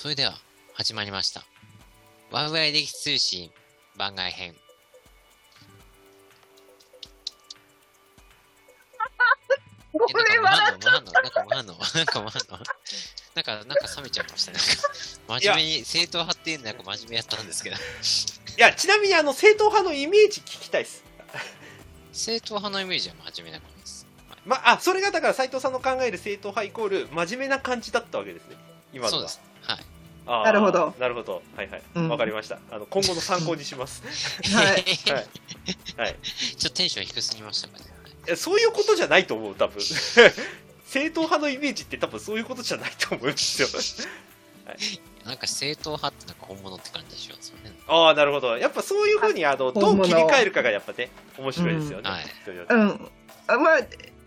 [0.00, 0.38] それでは、
[0.74, 1.42] 始まりました。
[2.30, 3.50] ワウワイ歴史通信
[3.96, 4.54] 番外編。
[9.92, 11.74] ごえめん、笑っちゃなんかなんか笑うの？
[11.96, 12.58] なんか笑うの？
[13.34, 14.58] なんか、なんか冷めちゃいましたね。
[15.26, 17.80] 真面目に、正統派っていうのなんか真面目やったんですけど、い
[18.56, 21.02] や、ちなみにあの、正統派のイメージ聞きたいです。
[22.12, 24.06] 正統派のイメージは真面目な感じです。
[24.30, 28.56] はいまあ、それがだから斉藤さんの考える正統派イコール真面目な感じだったわけですね。
[28.92, 29.10] 今のは。
[29.10, 29.47] そうです。
[29.62, 29.78] はい。
[30.26, 31.42] あーなるほどなるほど。
[31.56, 31.82] はいはい。
[31.94, 32.58] うんわ、かりました。
[32.70, 34.02] あの、今後の参考にします。
[34.54, 34.66] はい。
[34.66, 34.84] はい。
[35.96, 36.16] はい。
[36.56, 38.36] ちょっとテンション低すぎましたかね。
[38.36, 39.80] そういうことじゃないと思う、多分。
[40.86, 43.68] 正統派のイメージって多分そういうことじゃないと思うんですよ。
[45.24, 47.72] なんか正統派ってなんか本物って感じしますよね。
[47.86, 48.56] ああ、なるほど。
[48.56, 52.08] やっぱそういうふうに、あの、どう切り替えるかがやっぱね、面白いですよね。
[52.08, 53.10] うんはい人によってうん。
[53.46, 53.78] あまあ、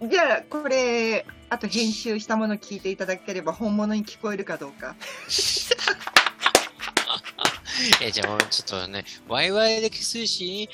[0.07, 4.95] じゃあ、これ、あと編集したもの聞いていただければ、本物に聞こえるかどうか。
[8.01, 10.69] え、じゃあもうちょっとね、ワイワイ歴史通信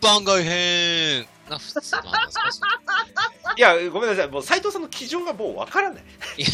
[0.00, 3.54] 番外編が普通なんですか？
[3.56, 4.28] いや、ごめんなさい。
[4.28, 6.04] もう斉藤さんの基準がもうわからない。
[6.36, 6.44] い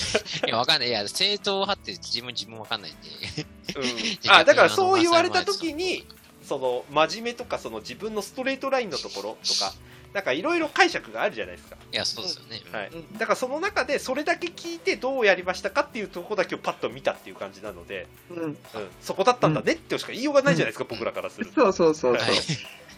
[0.46, 0.88] や、わかんない。
[0.88, 3.46] いや、正統派って自分自分わかんないんで。
[3.76, 3.84] うん、
[4.30, 6.06] あだからそう言われた時に
[6.46, 9.72] その真面目とかその自分のストレートラインのところとか
[10.14, 12.62] なんかいろいろ解釈があるじゃないですか、いや、そうですよね。
[12.70, 18.42] はいうんだからその中でそれだけ聞いてどうやりましたかっていうところだけをパッと見たっていう感じなので、うん。
[18.44, 18.56] うん、
[19.00, 22.22] そこだったんだねってしか言いようがないじゃないですか、僕らからすると、そうそうそうそう。
[22.22, 22.32] はい。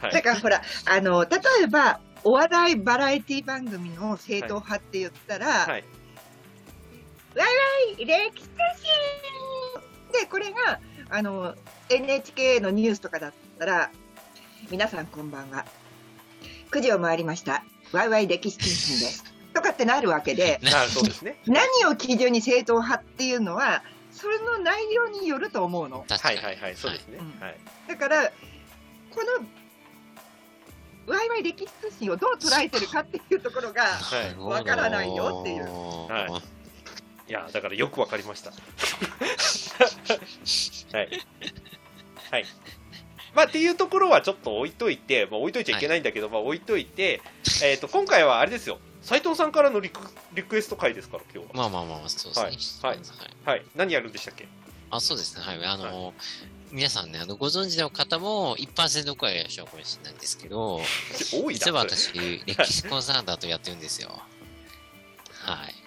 [0.01, 5.85] はいだからほら、あの、例えば、お笑いバラエティ番組の正統派って言ったら、はい
[7.99, 8.49] 歴史
[10.13, 11.55] で、これが、あの、
[11.89, 13.91] NHK のニュースとかだったら、
[14.71, 15.65] 皆さんこんばんは。
[16.71, 17.63] 9時を回りました。
[17.93, 19.25] ワイワイ歴史通信です。
[19.55, 21.39] とかってなるわけで、あそうですね。
[21.47, 26.05] 何を基準に正統派っていうのは、それの内容によると思うの。
[26.09, 26.37] 確かに。
[26.37, 27.41] はいはいはいそうですね、うん。
[27.41, 27.59] はい。
[27.89, 28.31] だから、こ
[31.07, 34.35] の、ワイワイ歴史通信をどう捉えてるかっていうところが、はい。
[34.39, 35.65] わからないよっていう。
[36.09, 36.41] は
[37.29, 38.53] いやだからよくわかりました。
[40.97, 41.27] はい。
[42.31, 42.45] はい
[43.37, 47.21] まあっていうところはちょっと置いといて、まあ、置いといちゃいけないんだけど、まあ置いといて、
[47.63, 48.79] えー、と今回はあれですよ。
[49.03, 50.01] 斉藤さんからのリク
[50.35, 51.55] リクエスト回ですから今日は。
[51.55, 52.89] まあまあまあ、そうですね。
[52.89, 52.99] はい。
[53.45, 53.65] はい。
[53.77, 54.49] 何やるんでしたっけ？
[54.91, 55.43] あ、そうですね。
[55.43, 55.65] はい。
[55.65, 56.15] あの、
[56.73, 60.81] 皆さんね、あの、ご存知の方も1%くらいいらっしゃるかもしれないんですけど、
[61.33, 64.19] 多い実は私、歴史コンサルタントやってるんですよ。
[65.31, 65.86] はい。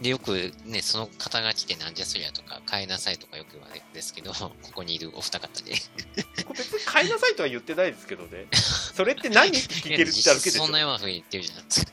[0.00, 5.72] で、よくね、その肩書きでなんじゃそりゃとか、変えなさいとかよく言われるんですけど、 ここにいるお二方で。
[5.72, 8.46] 別に買いなさいとは言ってないですけどね。
[8.94, 10.88] それって何って聞けるってだけでしょそんなよ。
[10.88, 11.64] うなふうに言ってるじゃない。
[11.64, 11.92] ですか。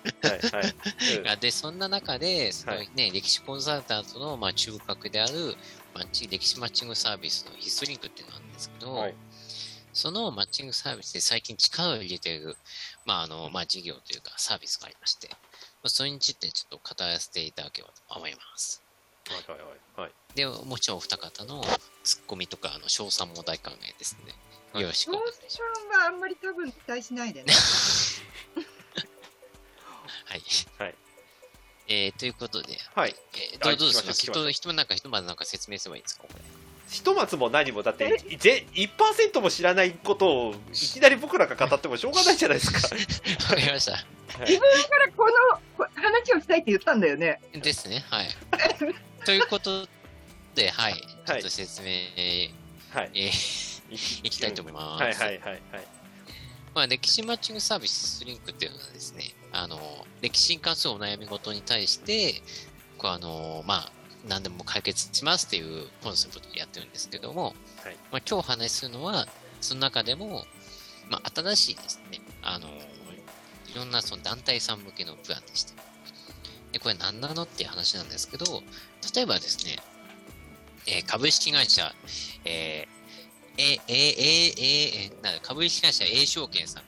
[0.58, 0.76] はいはい、
[1.18, 1.28] うん。
[1.28, 5.58] あで、そんな中で、そのはね、歴史コンサルタントの、まあ、中核である、
[5.94, 9.16] マッチ、歴史マッチングサービスのヒストリンクっていうのがあるんですけど、はい。
[9.98, 12.56] そのマッチングサービスで最近力を入れている、
[13.06, 15.36] まあ、あの、まあ、事業というかサービスがありまして、ま
[15.88, 18.82] あ、それについてちょっと語らせていただければと思います。
[19.28, 21.64] はいはいはいはいで、もちろんお二方の
[22.04, 24.34] ツッコミとか、あの、賞賛も大歓迎ですね。
[24.74, 25.56] はいよろしくお願いします。
[25.56, 27.52] ションはあんまり多分期待しないでね。
[30.26, 30.42] はい。
[30.78, 30.96] はい
[31.90, 33.16] えー、ということで、はい
[33.54, 36.24] えー、どうどうしすした聞きました人、人なんか、ひとまずなんか説明すればいいんですか？
[36.24, 36.42] これ。
[36.90, 42.80] ひとまずも何もだってぜ1%も知らないことをいきなり僕らが語ってもしょうがないじゃないですか
[43.44, 44.06] わかりました。
[44.46, 45.62] 自分からこのこ
[46.02, 47.40] 話をしたいって言ったんだよね。
[47.54, 48.28] ですね、はい。
[49.26, 49.88] ということ
[50.56, 51.88] で、はい、ちょはいっと説明、
[52.92, 53.78] はいえー
[54.24, 55.04] いきたいと思います。
[55.04, 55.88] はいはいはいはい
[56.76, 59.80] まあ、歴史マッチングサービススリンクっていうのはですね、あの、
[60.22, 62.44] 歴史に関するお悩み事に対して、
[63.00, 63.92] こうあの、まあ、
[64.28, 67.54] 何でも解決しますっていうコンセプトでやってるんですけども、はい
[68.12, 69.28] まあ、今日お話しするのは、
[69.60, 70.46] その中でも、
[71.10, 72.72] まあ、新しいですね、あの、い
[73.76, 75.74] ろんなその団体さん向けのプランでして、
[76.72, 78.46] で、これ何なのっていう話なんですけど、
[79.16, 79.78] 例えばですね、
[80.88, 81.94] えー株式会社、
[82.46, 82.98] えー
[83.60, 86.84] え、え、え、え、え、なんだ株式会社 A 証券さん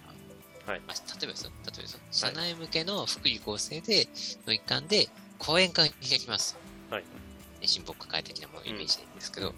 [0.66, 4.08] が、はいまあ、例えばですよ、例えばですよ、社内向けの福利厚生で、
[4.46, 5.10] の一環で
[5.40, 6.58] 講演会が開きます。
[6.92, 7.04] はい。
[7.66, 9.54] 新北会的なものをイメージでいいんですけど、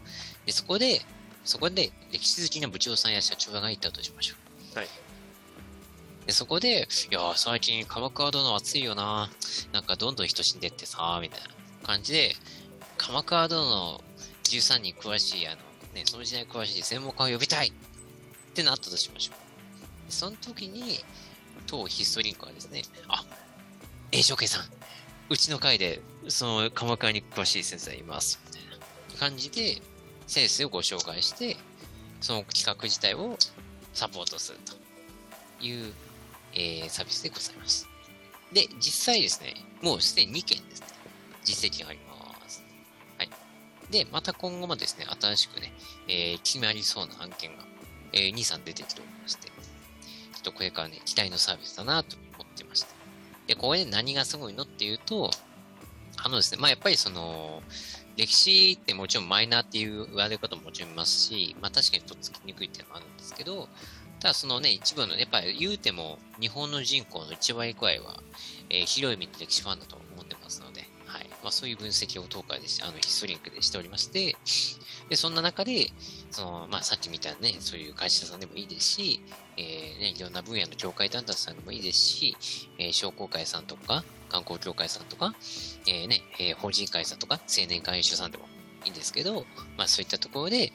[0.45, 1.01] で、そこで、
[1.44, 4.36] そこで歴史好きな部長さんや社長がいたとしましょ
[4.75, 4.80] う。
[4.80, 4.88] はい。
[6.25, 9.29] で、そこで、いや、最近鎌倉殿暑いよな。
[9.71, 11.47] なんかどんどん人死んでってさ、みたいな
[11.83, 12.35] 感じで、
[12.97, 14.03] 鎌倉殿の
[14.44, 15.57] 13人詳しい、あの、
[15.94, 20.12] ね、その時代詳しい専門家を呼びたいってなったとしましょう。
[20.12, 21.03] その時に、
[21.65, 23.23] 当ヒストリンクはですね、あ、
[24.12, 24.65] 栄翔慶さん、
[25.29, 28.62] うちの会で、その鎌倉に詳しい先生がいます、みたい
[29.13, 29.81] な感じで、
[30.27, 31.57] 先生をご紹介して、
[32.19, 33.38] その企画自体を
[33.94, 34.75] サポートすると
[35.65, 35.94] いう、
[36.53, 37.88] えーサービスでございます。
[38.53, 40.88] で、実際ですね、もうすでに2件ですね、
[41.44, 42.63] 実績があります。
[43.18, 43.30] はい。
[43.92, 45.74] で、また今後もですね、新しくね、
[46.07, 47.63] えー決まりそうな案件が、
[48.13, 49.53] えー、2、3出てきておりまして、ちょ
[50.39, 52.88] っとこれからね、期待のサービスだなと思ってました。
[53.47, 55.31] で、これで何がすごいのっていうと、
[56.18, 57.63] あのですね、まあやっぱりその、
[58.18, 63.69] 歴史ってもちろんマイナーっていう言われる方ももちろんいますし、まあ確かにとっつきにくいっていうのもあるんですけど、
[64.21, 68.21] ただそのね、一部の、やっぱり言うても日本の人口の1割くらいは、
[68.69, 71.27] えー広い意味で歴史ファンだと思ってますので、はい。
[71.44, 74.38] まあそういう分析を当会でし、あの、ヒストリンクでしておりまして、
[75.09, 75.89] で、そんな中で、
[76.29, 79.21] その、まあさっきみたね、そういう会社さんでもいいですし、
[79.57, 82.38] えーね、いろんな分野の協会団体さんでもいいですし、
[82.77, 85.33] えー商工会さんとか、観光協会さんとか、
[85.88, 88.45] えーね、えー法人会さんとか、青年会員所さんでも
[88.85, 89.45] いいんですけど、
[89.77, 90.71] まあそういったところで、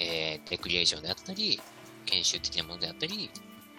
[0.00, 1.60] えーレクリエーションであったり、
[2.10, 3.30] 研修的なものであったり、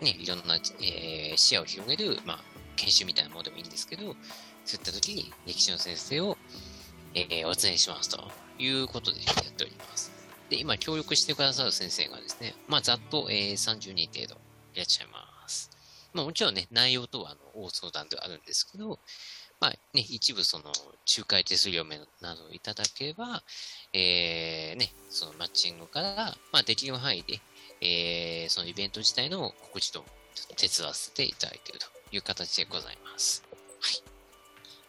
[0.01, 2.39] ね、いろんな、えー視野を広げる、まあ、
[2.75, 6.37] 研修みたいなものでもいいんですけど、そういった時に歴史の先生を、
[7.13, 10.11] えーお伝えしますということでやっております。
[10.49, 14.39] で、今協力してくださる先生がですね、まあざっと、えー30人程度
[14.73, 15.71] いらっしゃいます。
[16.13, 18.99] まあもちろんね、内容とはあの大相談ではあるんですけど、
[19.59, 23.43] まあね、一部その仲介手数料面などをいただければ、
[23.93, 27.41] えーね、そのマッチングから、まあできる範囲で、
[27.81, 30.03] えーそのイベント自体の告知と
[30.55, 33.43] 手伝わせていただいているという形でございます。
[33.79, 34.03] はい。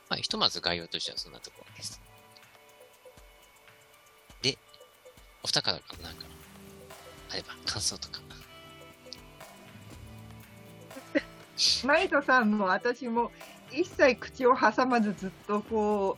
[0.08, 2.00] まあ、ひとまず概要としてはそんなところです。
[4.42, 4.58] で、
[5.42, 6.24] お二方からなんか、
[7.30, 8.20] あれば感想とか。
[11.84, 13.30] マイトさんも私も
[13.70, 16.16] 一切口を挟まずずっとこ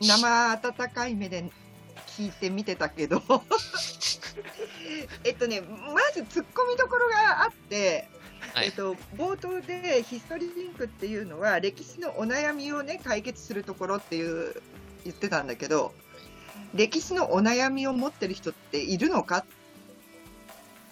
[0.00, 1.50] う生温かい目で
[2.06, 3.22] 聞いて見てたけど
[5.24, 8.08] えっとねまず突っ込みどころがあって、
[8.54, 14.54] はいえっと、冒頭でヒストリーリンクっていうのは歴史のお悩みをね解決するところっていう
[15.04, 15.92] 言ってたんだけど
[16.74, 19.44] 歴史のお悩みを持ってる人っているのかっ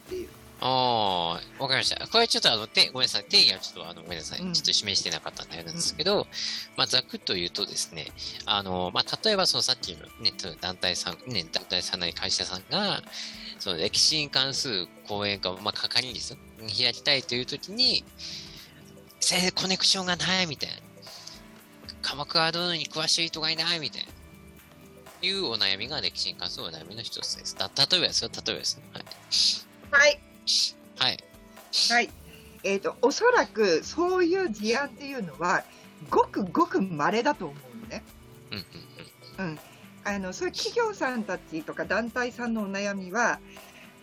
[0.09, 0.29] ていう。
[0.59, 2.07] ああ、わかりました。
[2.09, 3.25] これちょっとあの、てごめんなさい。
[3.25, 4.41] 定義はちょっとあの、ごめんなさい。
[4.41, 6.27] うんちょっと示してなかったんであれなんですけど、
[6.77, 8.07] まあ、ざくっと言うとですね、
[8.47, 13.03] あの、まあ、例えばそのさっきのね、団体さん、ね、団体さんなり会社さんが、
[13.59, 16.39] その歴史に関する講演会を、まあ、係員ですよ。
[16.59, 18.05] 開きたいというときに、
[19.21, 20.77] 先生、コネクションがないみたいな。
[22.01, 24.09] 鎌倉殿に詳しい人がいないみたいな。
[25.23, 27.57] いうお悩みが歴史に関するお悩みの一つです。
[27.57, 28.83] た例えばですよ、例えばですよ。
[28.93, 29.05] はい。
[29.91, 30.26] はい
[30.99, 31.19] はい。
[31.91, 32.11] はい。
[32.63, 35.65] えっ、と、おそらくそういう事案っていうのは、
[36.11, 38.03] ごくごく稀だと思うのね。
[39.39, 39.47] うん。
[39.47, 39.59] うん。
[40.05, 43.41] あの、そういう企業さんたちとか団体さんのお悩みは、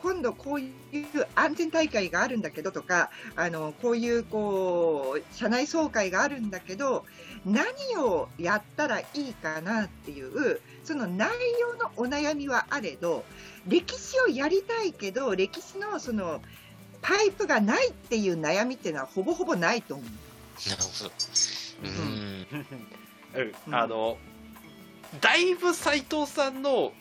[0.04, 0.74] 今度こういう
[1.34, 7.06] 安全大会があるんだけどとか、あの、こういうこう、社内総会があるんだけど、
[7.46, 7.64] 何
[7.98, 11.30] をやったらいいかなっていう、その内
[11.62, 13.24] 容のお悩みはあれど、
[13.66, 16.42] 歴史をやりたいけど、歴史のその、
[17.02, 20.70] パイプがないっていう悩みっていうのはほぼほぼないと思う。
[20.70, 21.12] なるほど。
[21.84, 22.48] うん
[23.42, 24.18] うん あの
[25.22, 26.94] だいぶ斎藤さんの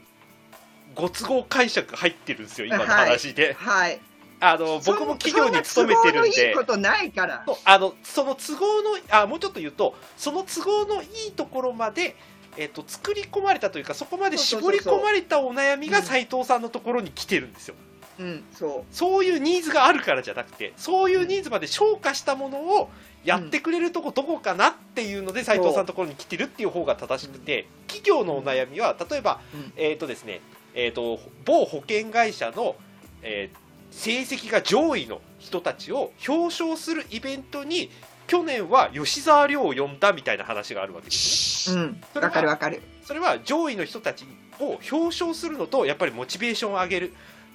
[0.94, 4.00] ご都合解釈入ってるんですよ今の話で、はい。
[4.44, 7.44] あの僕も企業に勤めてるんでいいことないから。
[7.64, 12.16] あのその都合のあもうちょっと言うとその都合のいいところまで、
[12.56, 17.74] えっと作り込まれたというかそこまで絞り込まれたお悩みがうん斎藤さんのところに来てるんですよ、
[18.18, 22.90] うん、そそういうニーズがあるからじゃなくてそういうニーズまで消化したものを
[23.24, 30.40] やってくれるとこどこかなっていうので斎藤さんのところに来てるっていう方が正しくて企業のお悩みは例えば、うんえっ、とですね
[30.74, 32.76] えー、と某保険会社の、
[33.22, 33.62] えー
[33.92, 37.90] 成績が上位の人たちを表彰するイベントに
[38.26, 41.82] 去年は吉沢亮を呼んだみたいな話があるわけですね。
[41.82, 41.84] う。
[42.16, 42.22] うん。
[42.22, 42.80] わかるわかる。
[43.04, 44.24] それは上位の人たち
[44.58, 47.12] を表彰するのとやっぱりモチベーションを上げる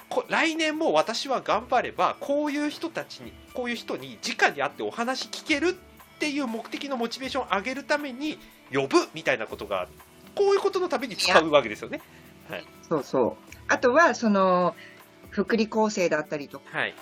[0.09, 8.37] こ来年も私は頑張ればこういう人たちにこういう人に直に会ってお話聞けるっていう目的のモチベーションを上げるために
[8.71, 9.87] 呼ぶみたいなことが
[10.35, 12.01] こういうことのために使うわけですよね。
[12.87, 13.53] そうそう。
[13.67, 14.75] あとは、その、
[15.29, 16.95] 福利厚生だったりとはい、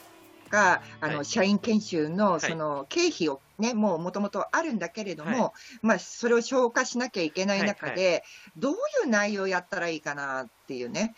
[0.50, 8.24] か、あの、はい社員研修の、いその、経費をね、もう元々あるんだけれども、はまあ、それを消化しなきゃいけない中はいで、
[8.58, 8.76] どうい
[9.06, 11.16] う内容をやったらいいかなっていうね。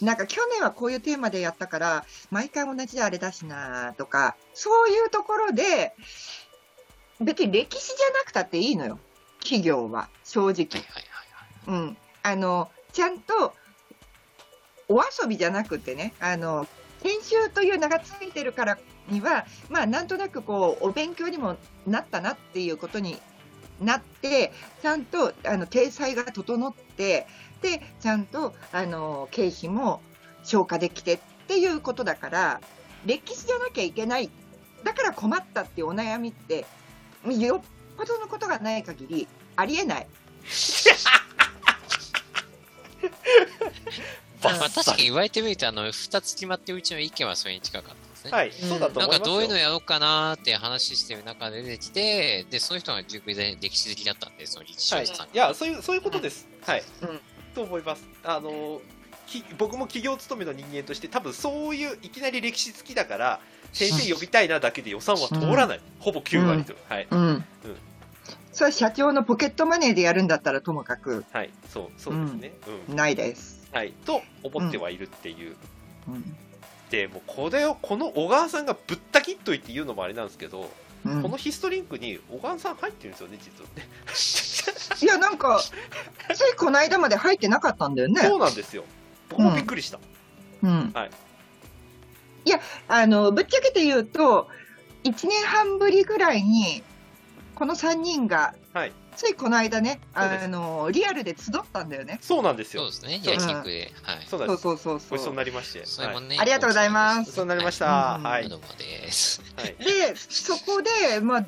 [0.00, 5.94] なんか去年はこういうテーマでやったから、毎回同じであれだしなとか、そういうところで、
[7.20, 8.98] 別に歴史じゃなくたっていいのよ。
[9.40, 10.50] 企業は、正直。
[10.50, 11.04] はいはい
[11.66, 11.82] はいはい。
[11.82, 13.54] うん、あのちゃんと
[14.88, 16.66] お遊びじゃなくてね、あの、
[17.02, 23.18] 研修という名がついてるからには、まあ、なんとなくこう、お勉強にもなったなっていうことに
[23.80, 24.52] なって、
[24.82, 27.26] ちゃんと、あの、体裁が整って、
[27.62, 30.02] で、ちゃんと、あの、経費も
[30.44, 32.60] 消化できてっていうことだから、
[33.06, 34.30] 歴史じゃなきゃいけない。
[34.84, 36.66] だから困ったっていうお悩みって、
[37.26, 40.06] よっぽどのことがない限り、ありえない。
[44.42, 48.30] まあ、確かに言われてみると、あの、二つ決まってるうちの意見はそれに近かったですね。
[48.32, 49.34] はい、そうだとなんか思いますよ。
[49.34, 55.32] どういうのやろうかなーって話してる中で出てきて、で、その人が塾で歴史好きだったんで、その立はい、証さんが。
[55.32, 55.36] い。
[55.36, 57.20] やそういうそういうことです、はい、うん。
[57.54, 58.04] と思います。
[58.24, 58.80] あの
[59.26, 63.40] き僕も企業勤めの人間として多分そういういきなり歴史好きだから
[63.72, 67.06] 先生呼びたいなだけで予算は通らない、ほぼ9割と、はい。
[67.10, 67.44] うん。
[68.52, 71.24] それは社長のポケットマネーでやるんだったらともかく。
[71.32, 72.52] はいそうそうですね、
[72.88, 72.96] うん。
[72.96, 73.68] ないです。
[73.72, 75.56] はい、と思ってはいるっていう、
[76.08, 76.22] うん。
[76.90, 80.70] ででもうこれをこの小川さんがぶった切っといて言うのもあれなんですけど、
[81.06, 81.22] うん。
[81.22, 83.88] このヒストリンクに小川さん入ってるんですよね実はね。
[85.02, 85.60] いや、なんか、
[86.34, 88.20] ついこの間まで入ってなかったんだよね。
[88.20, 88.84] そうなんですよ。
[89.30, 89.98] 僕もびっくりした、
[90.62, 90.92] うん。
[90.94, 91.10] はい。
[92.44, 94.48] いや、あの、ぶっちゃけて言うと、
[95.04, 96.82] 1年半ぶりぐらいに、
[97.62, 98.92] この3人が、はい。
[99.14, 102.18] ついこの間ね、あの、リアルで集ったんだよね。
[102.20, 102.82] そうなんですよ。
[102.82, 103.92] そうですね、焼肉で。
[104.02, 104.26] はい。
[104.28, 104.62] そうなんです。
[104.62, 105.34] そうそうそうごちそう。
[105.34, 105.78] なりまして。
[105.78, 107.26] はいそれもね、ありがとうございます。
[107.26, 107.86] ごちそうになりました。
[107.86, 109.40] はいはい、どうもです。
[109.54, 109.76] はい。
[109.76, 111.46] で、そこで、まあ、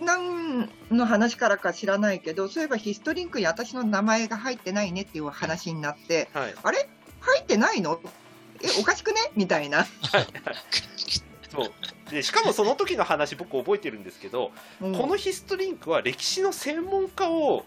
[0.00, 6.54] 何の話からか知らないけど、そういえばヒストリンクに私の名前が入ってないねっていう話になって、はい。
[6.60, 6.88] あれ？
[7.20, 8.00] 入ってないの？
[8.60, 9.20] え、おかしくね？
[9.36, 9.86] みたいな。
[11.48, 11.70] そう
[12.10, 14.94] でしかもその時の話僕覚えてるんですけど、うん。
[14.94, 17.64] このヒストリンクは歴史の専門家を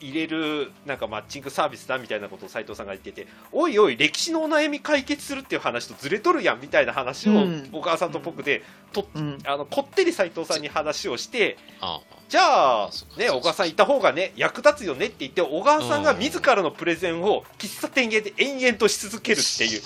[0.00, 7.68] 入れるなんかマッチングサービスだみたいなことを斉藤さんが言ってておいおい歴史のお悩み解決するっていう話とずれとるやんみたいな話をうん。
[7.70, 9.38] 小川さんと僕でとうん。
[9.44, 19.82] あのこってり斉藤さんに話をしてあじゃあね小川さんいた方がね役立つよねって言って小川さんが自らのプレゼンを喫茶店で延々とし続けるっていう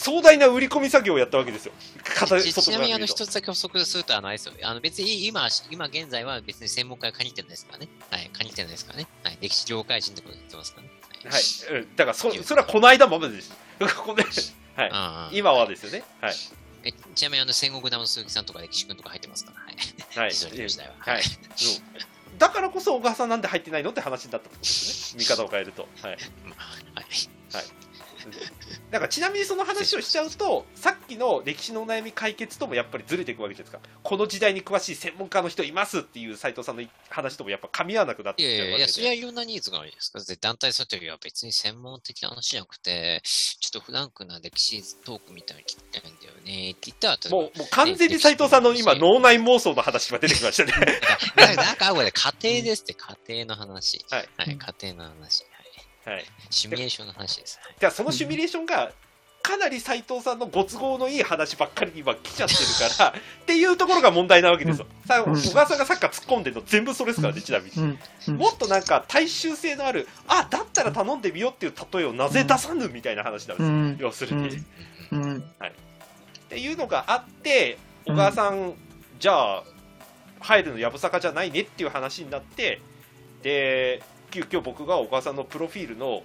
[0.00, 1.72] 壮大な売り込み作業をやったわけですよ。
[2.02, 4.54] 片ちちなみにあの一つだけ補足すると、あの、あれですよ。
[4.62, 7.88] あの別に今、今現在は別に専門家が限ってないですからね。
[8.10, 9.06] はい、限ってないですからね。
[9.22, 10.92] はい、歴史業界人ってこと言ってますからね。
[11.22, 13.52] はい、うんだからそそれはこの間までです。
[13.78, 14.16] こ
[14.74, 16.02] はい、今はですよね。
[16.22, 16.34] はい。
[16.84, 19.58] えちなみにあの戦国ダムの鈴木さんとか歴史君とか入ってますから。
[19.60, 20.30] はい。
[20.30, 20.34] はい。
[20.34, 20.94] は。
[21.12, 21.22] はい。
[21.22, 25.20] うんだからこそ小川さんなんで入ってないのって話になったってことですね。
[25.20, 25.86] 見方を変えると。
[26.00, 26.18] はい。
[26.46, 27.64] まあはい。
[28.90, 33.90] だかちなみにその話をしちゃうと、さっきの歴史のお悩み解決ともやっぱりずれていくわけじゃないですか。
[34.02, 38.62] この時代に詳しい専門家の人いますっていう斉藤さんの話ともやっぱ噛み合わなくなってきちゃうわけで。
[38.62, 40.40] やいやいや、それはいろんなニーズがあるじゃないですか。
[40.40, 50.72] 団体さというよりは別に専門的な話じゃなくて、ちょっとフランクな歴史トークみたいなの聞きたいんだよねって言ったら、もうもう完全に斉藤さんの今、脳内妄想の話が出てきましたね。
[51.36, 54.04] だかなんかあこれ家庭ですって、家庭の話。
[54.10, 54.28] はい。
[54.36, 55.44] はい、家庭の話。
[56.10, 56.18] はい。
[56.18, 56.26] はい。
[56.50, 57.58] シミュレーションの話です。
[57.62, 57.74] はい。
[57.78, 58.92] じゃあそのシミュレーションが
[59.42, 64.86] かなり斉藤さんのご都合のいい話ばっかりに今来ちゃってるから っていうところが問題なわけですよ。
[65.06, 67.98] さ小川さんがさっきから突っ込んでるの全部それですからね、ちなみに。
[68.34, 73.96] もっとなんか大衆性のある、あだったら頼んでみようっていう例えをなぜ出さぬみたいな話なんですよ、うん。
[73.98, 74.48] 要するに、
[75.12, 75.22] うん。
[75.22, 75.52] っうん。
[76.50, 78.74] ていうのがあって、小川さん、
[79.18, 79.64] じゃあ、
[80.40, 82.80] 入るのやぶさかじゃないねっていう話になって、
[83.42, 86.22] で、急遽僕が小川さんのプロフィールの、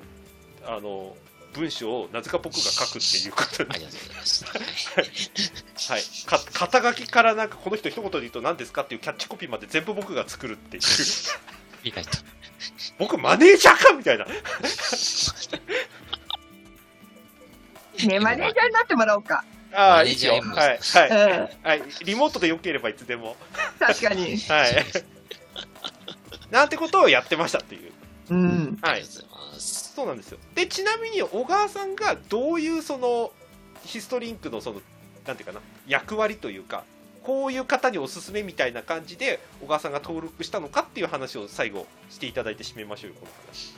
[0.66, 1.16] あの、
[1.56, 3.70] 文章をなぜか僕が書くっていうことに。
[3.72, 4.46] ありがとうございます。
[4.46, 5.98] はい。
[5.98, 10.84] はい、か肩書きからなんかこの人一言で言うと何ですかっていうキャッチコピーまで全部僕が作るっていう。
[11.84, 12.18] 意外と。
[13.00, 14.26] 僕マネージャーかみたいな。
[18.06, 19.46] ね、マネージャーになってもらおうか。
[19.74, 20.26] ああいいです。
[20.26, 20.78] よ M はい。
[20.78, 20.96] うん。
[21.18, 23.38] はい、はい、リモートでよければいつでも。
[23.80, 24.38] 確かに。
[24.38, 24.86] はい
[26.56, 27.92] なんてことをやってましたっていう
[28.30, 28.78] うん。
[28.82, 29.04] はい。
[29.58, 33.32] そうなんですよでちなみに小川さんがどういうその
[33.86, 34.82] ヒストリンクのその
[35.26, 36.84] なんていうかな役割というか
[37.24, 43.74] こういう方におすすめみたいな感じで小川さんが登録したのかっていう話を最後していただいて締めましょうよこの話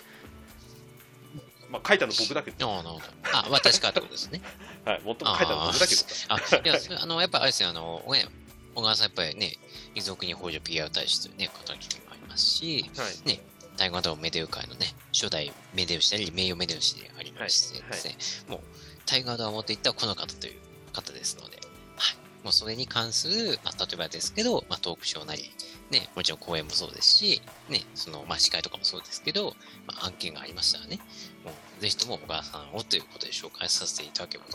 [1.70, 3.06] まあ書いたの僕だけど、ああ、なるほど。
[3.34, 4.42] あ、私かってことですね。
[4.86, 8.26] はい、もっとも書いたの僕だけどあ、いや、あの、やっぱあれですよ、あの、ね、
[8.74, 9.58] 小川さんやっぱりね、
[9.94, 12.07] 遺族に北条 PR 大使というね、肩書きもあり
[12.38, 13.40] ますし、はい
[13.78, 18.18] 台湾ドメデウ界のね、初代メデウシであり、名誉メデウシでありましてですね、
[18.50, 18.60] もう、
[19.06, 20.56] タイガードを持っていったこの方という
[20.94, 21.58] 方ですので、
[21.96, 22.44] はい。
[22.44, 25.44] もうそれに関する、まあ、例えばですけど、まあ、トークショーなり、
[25.92, 31.00] ね、もちろん講演もそうですし、ね、その、まあ、司会とかもそうですけど、まあ、案件がありましたらね、
[31.46, 34.50] もう、ぜひとも小川さんをということで紹介させていただければ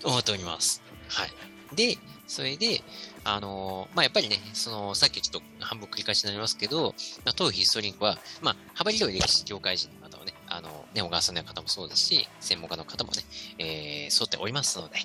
[0.00, 0.82] と思っております。
[1.08, 1.30] はい。
[1.74, 2.82] で、それで、
[3.24, 13.22] あのーまあ、やっぱりね、その、さっきちょっと半分繰り返しになりますけど、まあ、当ヒストリンクは、まあ、幅広い歴史業界人の方をね、あの、ね、小川さんの方もそうですし、専門家の方もね、
[13.58, 14.96] えー、沿っておりますので、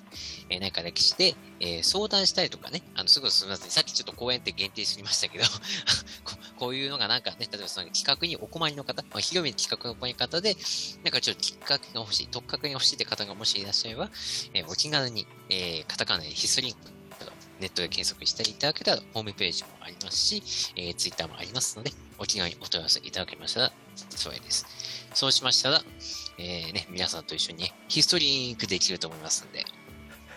[0.50, 5.46] えー、何か歴史で、えー、相談したりとかね、あの、すぐすみません、さっきちょっと講演って限定しましたけど、
[6.24, 10.56] ここういうのがなんかね、例えばその企画にお困りの方、まあ、広めに企画のお困り方で、
[11.04, 14.10] なんかちょっときっかけが欲しい、特格が欲しいって方がもしいらっしゃれば、
[14.54, 17.01] えー、お気軽に、えー、カタカナでヒストリンク、
[17.62, 20.44] ネットで検索していただけたら、ホームページもありますし、
[20.76, 23.72] えー、ツイッターもありますので、お気軽にお問い合わせいただけましたら
[24.10, 24.66] 幸いです。
[25.14, 25.82] そうしましたら、
[26.38, 29.66] えー、ね、皆さんと一緒にね、ヒストリンクできると思いますんで、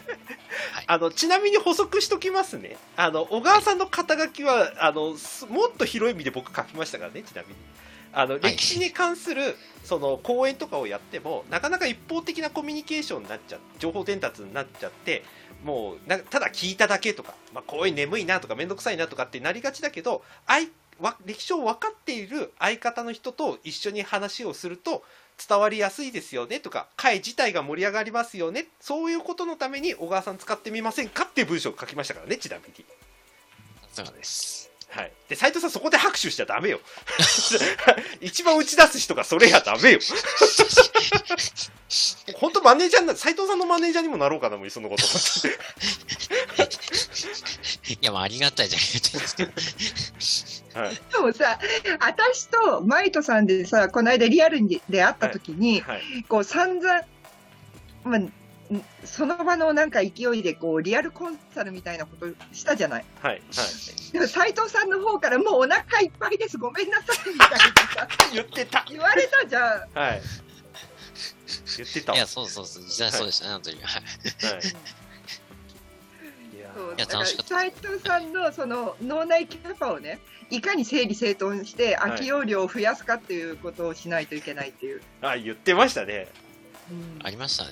[0.86, 2.76] あの、ちなみに補足しときますね。
[2.96, 7.54] あの、小川さんの肩書きは、あの、すもっと広い意味で僕書きましたからね、ちなみに。
[8.14, 15.24] あの、歴史に関する、その、講演とかをやっても、なかなか一方的なコミュニケーションになっちゃ情報伝達になっちゃって、
[15.64, 20.68] もうな、ただ聞いただけとか、まあ、講演眠いなとか、めんどくさいなとかってなりがちだけど、あい
[21.00, 25.02] わ歴史を分かっている相方の人と一緒に話をすると、
[25.36, 32.84] 伝わりやすいですよねとか会自体が盛り上がりますよねそういうことのために小川さん使ってみませんかっていう文章を書きましたからねちなみに
[33.92, 34.73] そうです。
[34.94, 35.12] はい。
[35.28, 36.78] で斉藤さんそこで拍手しちゃダメよ。
[38.22, 39.98] 一番打ち出す人がそれやダメよ。
[42.34, 45.02] 本当マネージャーな斉藤さんのマネージャーにもなろうかなもういっそのこと。
[47.88, 49.46] いや、まあ、ありがたいじゃないですけ
[50.76, 50.80] ど。
[50.80, 50.94] はい。
[50.94, 51.58] でもさ、
[52.00, 56.02] 私とマイトさんでさ、この間リアルにで会った時に、はい。
[56.28, 57.02] こう散々、
[58.04, 58.32] まあ、ん
[59.04, 63.04] その場のなんか勢いでこうリアルコンサルみたいなことしたじゃない。
[63.20, 63.42] はいはい。
[64.12, 67.32] でも斉藤さんの方からもうお腹いっぱいです、ごめんなさい。
[67.32, 67.68] みたいなさ
[68.32, 68.84] 言ってた。
[68.88, 69.88] 言われたじゃん。
[69.92, 70.22] はい。
[71.76, 72.12] 言ってた。
[72.12, 73.82] わいや、そうそうそう、実際そうでしたね、本当に。
[73.82, 73.98] は。
[73.98, 74.02] い。
[74.54, 74.62] はい
[76.54, 77.54] いやそういから楽しかった。
[77.54, 81.94] 斉藤さんのその脳内キャパをね、いかに整理整頓してい。
[81.96, 85.02] 空き容量を増やすかっていうことをしないといけないっていう。
[85.22, 86.28] あ言ってましたね。
[86.90, 87.20] うん。
[87.22, 87.70] ありましたね。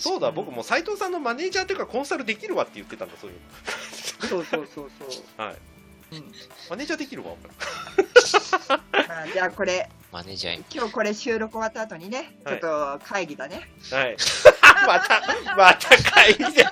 [0.00, 3.36] そうだ僕もう斉藤さんのマネージャーというかコンサルできるわって言ってたんだそういう
[4.26, 5.42] そうそうそうそう。
[5.42, 5.56] はい。
[6.16, 6.32] うん。
[6.68, 7.30] マネージャーできるわ
[9.08, 13.68] まあ、じゃあこれ、マネージャー、今日これ収録終わった後にね、ちょっと会議だね。
[13.90, 14.16] はい。
[14.86, 15.20] また
[15.56, 16.64] また会議で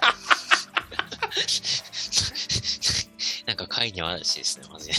[3.49, 4.95] なんか会議は嵐ですね、マジで。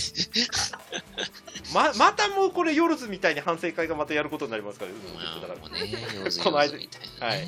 [1.72, 7.48] ままたもうこれ夜図みたいに反省会がまたやることになりますから、まあ、もうだね、この間用ずみたいなね。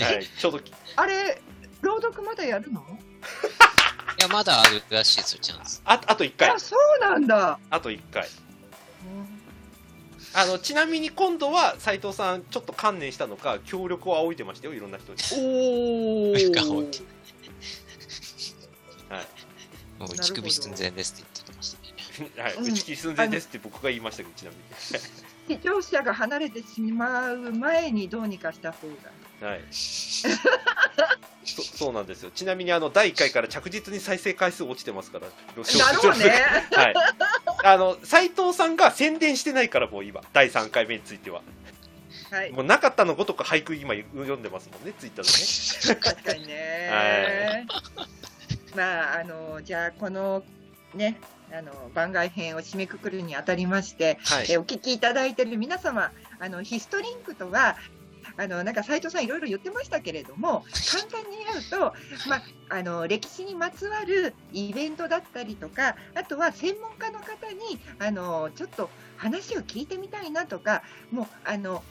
[0.00, 0.14] はい。
[0.16, 0.60] はい、ちょうど
[0.96, 1.40] あれ、
[1.80, 2.80] 朗読まだやるの？
[4.18, 5.80] いや、まだあるらしいですよ、チャンス。
[5.84, 7.60] ああと1回あ、そうなんだ。
[7.70, 8.28] あと1回
[10.34, 15.18] あのちなみに今度は斉藤さんちょっと観念したのか協力を仰いでましたよいろんな人に
[16.32, 17.02] お顔ー。
[20.02, 21.92] はいもう打ち首寸前ですって言ってましたね。
[22.42, 24.56] はい、うん打ち切り寸前ですって僕が言いましたけどちなみ
[25.54, 28.94] 視聴者が離れてしまう前にどうにかした方が。
[28.94, 29.60] にはい
[31.44, 36.30] そそうなんですよちなみにあの第1回から着実に再生回数落ちてますからだろうね。
[36.72, 36.94] はい
[37.64, 41.42] あの斉藤さんが宣伝してないからもう今第3回目については
[42.30, 42.52] はい。
[42.52, 47.66] もうなかったのごとく俳句今読んでますもんねツイッターでね確かにね。
[48.74, 50.42] まあ、あの、じゃあ、この、
[50.94, 51.18] ね、
[51.52, 54.46] あの、番外編を締めくくるにあたりまして、はい。
[54.50, 57.76] えお聞きいただいている皆様、あの、ヒストリンクとは、
[58.36, 61.94] あの、なんか斉藤さんいろいろ言ってましたけれども、 簡単に言うと、
[62.28, 71.82] まあ、あの、歴史にまつわるイベントだったりとか、あとは専門家の方に、あの、ちょっと話を聞いてみたいなとか、もう、あの、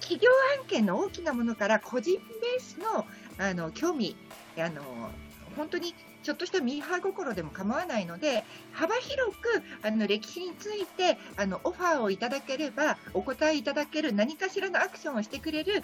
[0.00, 3.06] 企業案件の大きなものから個人ベースの、
[3.38, 4.16] あの、興味、
[4.56, 5.10] あの、
[5.56, 15.82] 本当にちょっとしたミーハー心でも構わないので、幅広くあの歴史についてあのオファーをいただければ、お答えいただける何かしらのアクションをしてくれる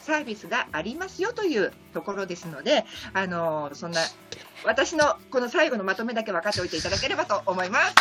[0.00, 4.00] サービスがありますよというところですので、あのそんな
[4.64, 7.94] 私のこの最後のまとめだけ分かっておいていただければと思います。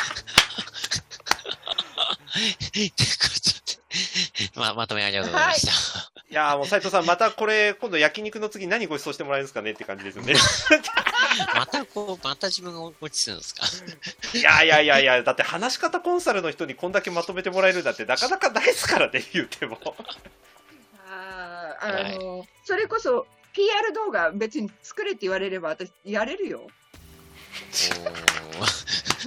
[4.56, 6.00] まあ、まとめありがとうございました。
[6.00, 6.01] い
[6.34, 10.34] やーもう斉藤さんまたこれ今度焼肉の次何ご馳走してもらえるんですかねって感じですよね
[11.56, 13.64] またこう、また自分が落ちするんですか？
[14.38, 19.78] いやいやいやいやだって話し方コンサルの人にこんだけまとめてもらえるんだってなかなかないですからね言っても
[21.10, 26.62] あーあのそれこそ PR 動画別に作れって言われれば私やれるよ。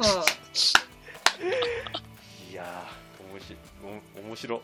[0.00, 0.24] お
[2.50, 3.58] いやー、面白い。
[4.16, 4.60] お面白い。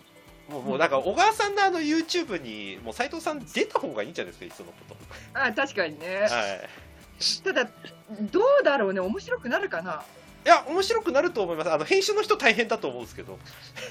[0.50, 4.96] もう、もうなんか、小川さんのあの YouTube に、もう斉藤さん出た方がいいんじゃないですか、いっそのこ
[5.34, 6.34] あ確かにねと。
[6.34, 6.68] はい。
[7.44, 7.68] ただ
[8.32, 10.02] どうだろうね面白くなるかな
[10.44, 11.70] いや、面白くなると思います。
[11.70, 13.38] あの、編集の人大変だと思うんですけど。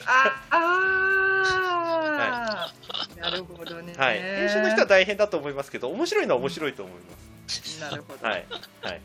[0.06, 4.20] ああー、 なるほどねはい。
[4.20, 7.16] 編集の人は大変だと思いますけど、面白いのは面白いと思いま
[7.48, 7.80] す。
[7.80, 8.46] なるほど、はい。
[8.82, 9.02] はい。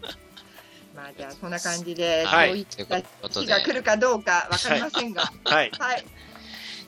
[0.95, 2.85] まあじゃあそんな感じで、はいどういった
[3.29, 5.71] 日が来るかどうかわかりませんがはい。
[5.79, 6.05] はい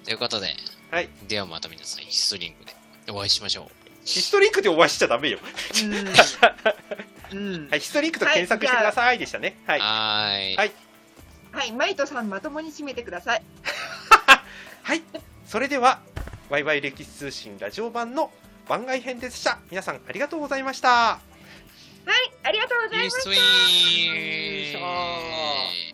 [0.07, 0.55] ということで、
[0.93, 1.09] はい。
[1.27, 3.67] ではまた皆さん、ヒストリングでお会いしましょう。
[4.05, 5.41] ヒストリンクでお会いしちゃダメよ。
[7.33, 7.81] うん、うんはい。
[7.81, 9.57] ヒストリンクと検索してくださいでしたね。
[9.67, 9.81] はい。
[9.81, 10.57] はーい。
[10.57, 10.73] はい
[11.51, 13.43] はい、マイトさんまともに締めてください。
[14.85, 15.03] はい。
[15.45, 16.01] それでは、
[16.51, 18.31] ワイワイ歴史通信ラジオ版の
[18.69, 19.59] 番外編でした。
[19.71, 21.13] 皆さんありがとうございました。
[21.15, 21.19] あ
[22.53, 23.19] りがとうございました。
[23.19, 23.39] ヒストリ
[24.71, 25.86] ング